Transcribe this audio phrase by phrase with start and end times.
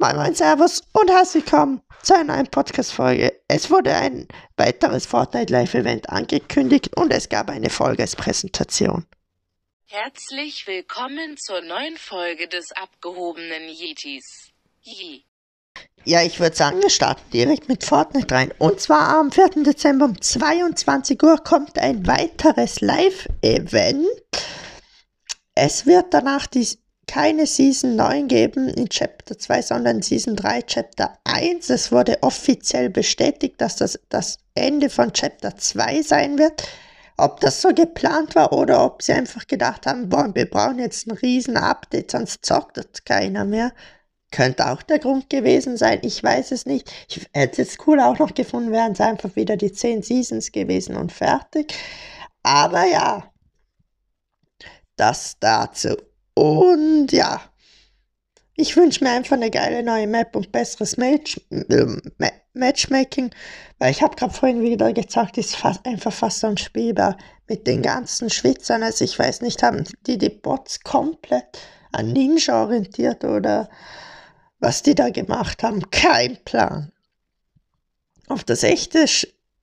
[0.00, 3.40] Moin Moin Servus und herzlich willkommen zu einer neuen Podcast-Folge.
[3.48, 9.06] Es wurde ein weiteres Fortnite Live-Event angekündigt und es gab eine Folge als Präsentation.
[9.86, 14.52] Herzlich willkommen zur neuen Folge des abgehobenen Yetis.
[14.82, 15.24] Yee.
[16.04, 18.54] Ja, ich würde sagen, wir starten direkt mit Fortnite rein.
[18.58, 19.64] Und zwar am 4.
[19.64, 24.06] Dezember um 22 Uhr kommt ein weiteres Live-Event.
[25.56, 26.68] Es wird danach die
[27.08, 31.70] keine Season 9 geben in Chapter 2, sondern Season 3, Chapter 1.
[31.70, 36.62] Es wurde offiziell bestätigt, dass das das Ende von Chapter 2 sein wird.
[37.16, 41.08] Ob das so geplant war oder ob sie einfach gedacht haben, boah, wir brauchen jetzt
[41.08, 43.72] ein riesen Update, sonst zockt das keiner mehr.
[44.30, 46.92] Könnte auch der Grund gewesen sein, ich weiß es nicht.
[47.08, 50.94] Ich hätte es cool auch noch gefunden, wären es einfach wieder die 10 Seasons gewesen
[50.96, 51.74] und fertig.
[52.42, 53.32] Aber ja,
[54.96, 55.96] das dazu.
[56.38, 57.40] Und ja,
[58.54, 61.86] ich wünsche mir einfach eine geile neue Map und besseres Match, äh,
[62.54, 63.30] Matchmaking,
[63.80, 67.16] weil ich habe gerade vorhin wieder gesagt, ist fast, einfach fast unspielbar
[67.48, 68.84] mit den ganzen Schwitzern.
[68.84, 71.58] Also ich weiß nicht, haben die die Bots komplett
[71.90, 73.68] an Ninja orientiert oder
[74.60, 75.90] was die da gemacht haben?
[75.90, 76.92] Kein Plan.
[78.28, 79.06] Auf das echte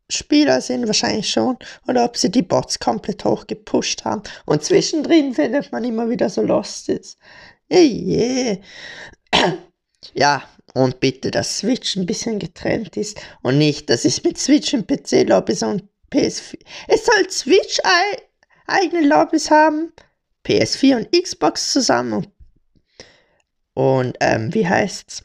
[0.09, 4.21] Spieler sind wahrscheinlich schon oder ob sie die Bots komplett hochgepusht haben.
[4.45, 7.17] Und zwischendrin findet man immer wieder so Lostes.
[7.69, 8.61] Hey,
[9.33, 9.53] yeah.
[10.13, 14.73] Ja, und bitte, dass Switch ein bisschen getrennt ist und nicht, dass ich mit Switch
[14.73, 16.59] im PC-Lobbys und PS4.
[16.87, 17.79] Es soll Switch
[18.67, 19.91] eigene Lobbys haben,
[20.45, 22.29] PS4 und Xbox zusammen und,
[23.73, 25.23] und ähm, wie heißt's?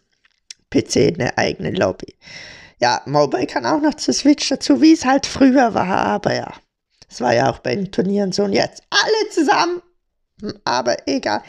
[0.71, 2.17] PC eine eigene Lobby.
[2.81, 6.53] Ja, Mobile kann auch noch zu Switch dazu, wie es halt früher war, aber ja.
[7.09, 9.83] Es war ja auch bei den Turnieren so und jetzt alle zusammen.
[10.41, 11.43] Hm, aber egal.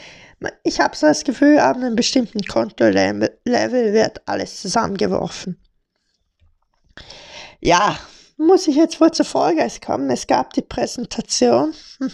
[0.64, 5.62] Ich habe so das Gefühl, ab einem bestimmten Konto-Level wird alles zusammengeworfen.
[7.60, 7.96] Ja,
[8.36, 10.10] muss ich jetzt wohl zur Folge kommen.
[10.10, 11.72] Es gab die Präsentation.
[11.98, 12.10] Hm,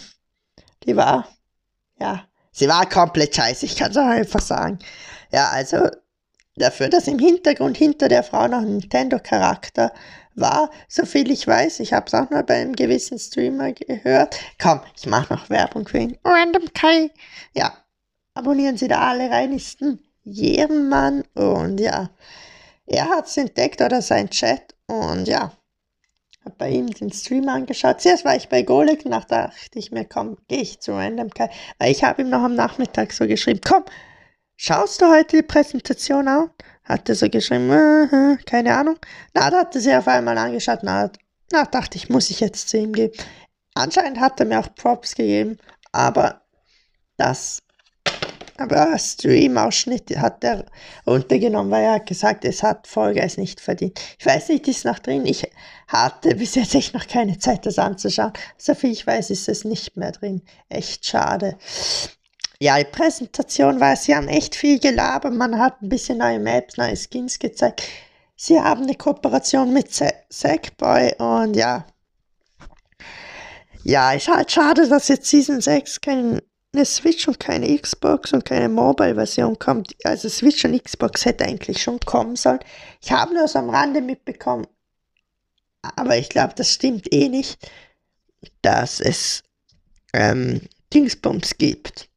[0.83, 1.27] die war,
[1.99, 4.79] ja, sie war komplett scheiße, ich kann es auch einfach sagen.
[5.31, 5.89] Ja, also
[6.59, 9.93] dafür, dass im Hintergrund hinter der Frau noch ein Nintendo-Charakter
[10.35, 11.79] war, soviel ich weiß.
[11.79, 14.39] Ich habe es auch mal bei einem gewissen Streamer gehört.
[14.61, 16.17] Komm, ich mache noch Werbung für ihn.
[16.23, 17.09] Random Kai.
[17.53, 17.73] Ja,
[18.33, 19.53] abonnieren Sie da alle rein.
[19.53, 19.99] Ist ein
[21.33, 22.09] und ja,
[22.85, 25.51] er hat es entdeckt oder sein Chat und ja,
[26.45, 28.01] habe bei ihm den Stream angeschaut.
[28.01, 31.49] Zuerst war ich bei Golek, nach dachte ich mir, komm, gehe ich zu Random Kai,
[31.79, 33.83] weil ich habe ihm noch am Nachmittag so geschrieben, komm,
[34.59, 36.51] schaust du heute die Präsentation an?
[36.83, 38.97] Hat er so geschrieben, äh, keine Ahnung.
[39.33, 41.09] Na, da hat er sich auf einmal angeschaut, na,
[41.51, 43.11] na, dachte ich, muss ich jetzt zu ihm gehen.
[43.73, 45.57] Anscheinend hat er mir auch Props gegeben,
[45.91, 46.41] aber
[47.15, 47.59] das,
[48.57, 50.65] aber Stream-Ausschnitt hat er
[51.07, 53.99] runtergenommen, weil er hat gesagt, es hat Vollgeist nicht verdient.
[54.19, 55.25] Ich weiß nicht, ist noch drin.
[55.25, 55.49] Ich
[55.87, 58.33] hatte bis jetzt echt noch keine Zeit, das anzuschauen.
[58.57, 60.41] Soviel ich weiß, ist es nicht mehr drin.
[60.67, 61.57] Echt schade.
[62.61, 65.33] Ja, die Präsentation war, sie haben echt viel gelabert.
[65.33, 67.83] Man hat ein bisschen neue Maps, neue Skins gezeigt.
[68.35, 69.93] Sie haben eine Kooperation mit
[70.29, 71.85] Sackboy und ja.
[73.83, 76.41] Ja, ist halt schade, dass jetzt Season 6 keine
[76.83, 79.95] Switch und keine Xbox und keine Mobile-Version kommt.
[80.03, 82.59] Also Switch und Xbox hätte eigentlich schon kommen sollen.
[83.01, 84.67] Ich habe nur so am Rande mitbekommen,
[85.81, 87.57] aber ich glaube, das stimmt eh nicht,
[88.61, 89.43] dass es
[90.13, 90.61] ähm,
[90.93, 92.09] Dingsbums gibt.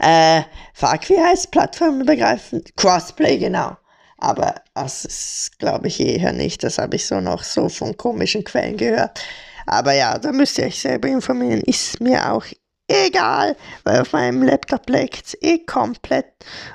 [0.00, 0.42] Äh,
[0.74, 2.76] fuck, wie heißt plattformübergreifend?
[2.76, 3.76] Crossplay, genau.
[4.18, 6.62] Aber das ist, glaube ich, eher nicht.
[6.62, 9.20] Das habe ich so noch so von komischen Quellen gehört.
[9.66, 11.60] Aber ja, da müsst ihr euch selber informieren.
[11.62, 12.44] Ist mir auch
[12.88, 16.26] egal, weil auf meinem Laptop leckt es eh komplett.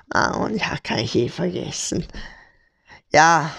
[0.10, 2.06] Ah, und ja, kann ich eh vergessen.
[3.14, 3.52] Ja,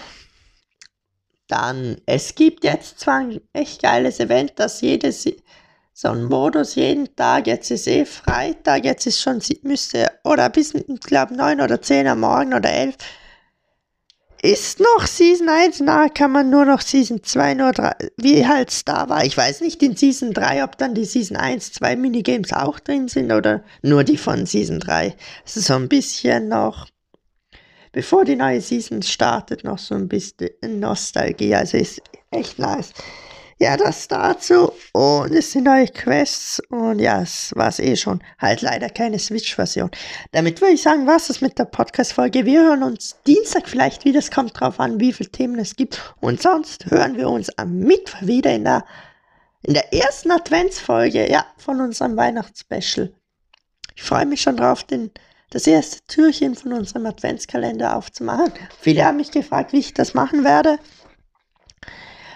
[1.47, 5.27] dann, es gibt jetzt zwar ein echt geiles Event, das jedes
[6.01, 10.73] so ein Modus jeden Tag, jetzt ist eh Freitag, jetzt ist schon, müsste, oder bis,
[10.73, 12.95] ich glaube, 9 oder 10 am Morgen oder 11,
[14.41, 18.87] ist noch Season 1, na, kann man nur noch Season 2, nur 3, wie halt
[18.87, 19.25] da war.
[19.25, 23.09] Ich weiß nicht in Season 3, ob dann die Season 1, 2 Minigames auch drin
[23.09, 25.17] sind oder nur die von Season 3.
[25.45, 26.87] Es ist so ein bisschen noch,
[27.91, 32.01] bevor die neue Season startet, noch so ein bisschen Nostalgie, also ist
[32.31, 32.93] echt nice.
[33.61, 34.73] Ja, das dazu.
[34.93, 36.63] Und es sind neue Quests.
[36.69, 38.23] Und ja, es war es eh schon.
[38.39, 39.91] Halt leider keine Switch-Version.
[40.31, 42.45] Damit würde ich sagen, was ist mit der Podcast-Folge.
[42.45, 44.21] Wir hören uns Dienstag vielleicht wieder.
[44.21, 46.15] Es kommt drauf an, wie viele Themen es gibt.
[46.21, 48.85] Und sonst hören wir uns am Mittwoch wieder in der,
[49.63, 53.13] in der ersten Adventsfolge, ja, von unserem Weihnachtsspecial.
[53.97, 55.11] Ich freue mich schon drauf, den
[55.51, 58.53] das erste Türchen von unserem Adventskalender aufzumachen.
[58.81, 60.79] Viele haben mich gefragt, wie ich das machen werde.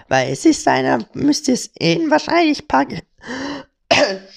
[0.09, 3.03] Weil es ist einer, müsst ihr es sehen, wahrscheinlich packe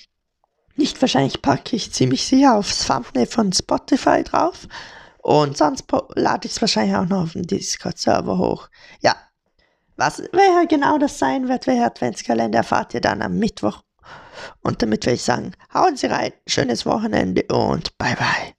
[0.77, 4.69] nicht wahrscheinlich packe ich ziemlich sicher aufs Thumbnail von Spotify drauf.
[5.23, 5.85] Und sonst
[6.15, 8.69] lade ich es wahrscheinlich auch noch auf den Discord-Server hoch.
[9.01, 9.17] Ja,
[9.97, 13.83] was, wer genau das sein wird, welcher Adventskalender, erfahrt ihr dann am Mittwoch.
[14.61, 18.56] Und damit will ich sagen, hauen Sie rein, schönes Wochenende und bye bye.